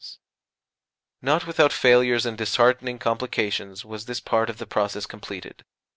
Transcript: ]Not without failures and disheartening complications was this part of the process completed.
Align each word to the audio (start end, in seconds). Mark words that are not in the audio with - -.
]Not 1.21 1.45
without 1.45 1.71
failures 1.71 2.25
and 2.25 2.35
disheartening 2.35 2.97
complications 2.97 3.85
was 3.85 4.05
this 4.05 4.19
part 4.19 4.49
of 4.49 4.57
the 4.57 4.65
process 4.65 5.05
completed. 5.05 5.63